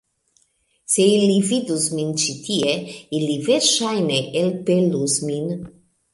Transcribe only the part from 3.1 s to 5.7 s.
ili verŝajne elpelus min.